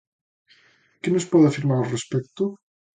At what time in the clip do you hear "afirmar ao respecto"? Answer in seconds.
1.47-2.43